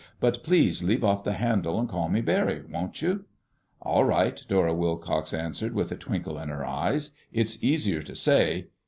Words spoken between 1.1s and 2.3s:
the handle and call me